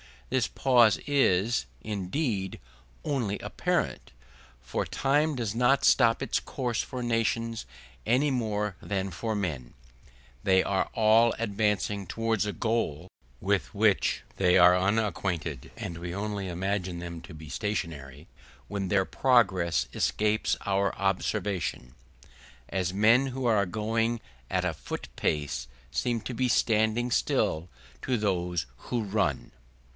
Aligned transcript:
This 0.31 0.47
pause 0.47 0.97
is, 1.05 1.65
indeed, 1.81 2.59
only 3.03 3.37
apparent, 3.39 4.13
for 4.61 4.85
time 4.85 5.35
does 5.35 5.53
not 5.53 5.83
stop 5.83 6.23
its 6.23 6.39
course 6.39 6.81
for 6.81 7.03
nations 7.03 7.65
any 8.05 8.31
more 8.31 8.77
than 8.81 9.11
for 9.11 9.35
men; 9.35 9.73
they 10.41 10.63
are 10.63 10.89
all 10.95 11.35
advancing 11.37 12.07
towards 12.07 12.45
a 12.45 12.53
goal 12.53 13.09
with 13.41 13.75
which 13.75 14.23
they 14.37 14.57
are 14.57 14.75
unacquainted; 14.75 15.69
and 15.77 15.97
we 15.97 16.15
only 16.15 16.47
imagine 16.47 16.97
them 16.97 17.21
to 17.21 17.33
be 17.33 17.49
stationary 17.49 18.27
when 18.69 18.87
their 18.87 19.05
progress 19.05 19.87
escapes 19.93 20.55
our 20.65 20.95
observation, 20.95 21.93
as 22.69 22.91
men 22.93 23.27
who 23.27 23.45
are 23.45 23.65
going 23.67 24.19
at 24.49 24.65
a 24.65 24.73
foot 24.73 25.09
pace 25.15 25.67
seem 25.91 26.21
to 26.21 26.33
be 26.33 26.47
standing 26.47 27.11
still 27.11 27.69
to 28.01 28.17
those 28.17 28.65
who 28.87 29.03
run. 29.03 29.51